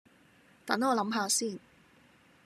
[0.65, 1.59] 等我諗吓先